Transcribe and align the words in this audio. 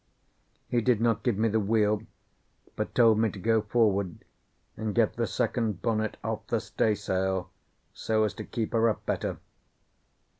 He 0.67 0.81
did 0.81 0.99
not 0.99 1.21
give 1.21 1.37
me 1.37 1.47
the 1.47 1.59
wheel, 1.59 2.01
but 2.75 2.95
told 2.95 3.19
me 3.19 3.29
to 3.29 3.37
go 3.37 3.61
forward 3.61 4.25
and 4.75 4.95
get 4.95 5.13
the 5.13 5.27
second 5.27 5.83
bonnet 5.83 6.17
off 6.23 6.47
the 6.47 6.59
staysail, 6.59 7.51
so 7.93 8.23
as 8.23 8.33
to 8.33 8.43
keep 8.43 8.73
her 8.73 8.89
up 8.89 9.05
better. 9.05 9.37